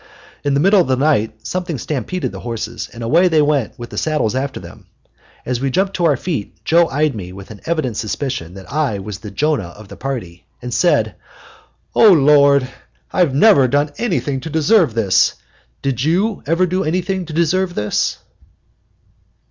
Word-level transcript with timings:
In 0.43 0.55
the 0.55 0.59
middle 0.59 0.81
of 0.81 0.87
the 0.87 0.95
night 0.95 1.45
something 1.45 1.77
stampeded 1.77 2.31
the 2.31 2.39
horses, 2.39 2.89
and 2.91 3.03
away 3.03 3.27
they 3.27 3.43
went, 3.43 3.77
with 3.77 3.91
the 3.91 3.99
saddles 3.99 4.33
after 4.33 4.59
them. 4.59 4.87
As 5.45 5.61
we 5.61 5.69
jumped 5.69 5.95
to 5.97 6.05
our 6.05 6.17
feet 6.17 6.57
Joe 6.65 6.87
eyed 6.89 7.13
me 7.13 7.31
with 7.31 7.51
an 7.51 7.61
evident 7.67 7.97
suspicion 7.97 8.55
that 8.55 8.73
I 8.73 8.97
was 8.97 9.19
the 9.19 9.29
Jonah 9.29 9.67
of 9.77 9.89
the 9.89 9.95
party, 9.95 10.47
and 10.59 10.73
said: 10.73 11.13
"O 11.93 12.11
Lord! 12.11 12.67
I've 13.13 13.35
never 13.35 13.67
done 13.67 13.91
anything 13.99 14.39
to 14.39 14.49
deserve 14.49 14.95
this. 14.95 15.35
Did 15.83 16.03
you 16.03 16.41
ever 16.47 16.65
do 16.65 16.83
anything 16.83 17.27
to 17.27 17.33
deserve 17.33 17.75
this?" 17.75 18.17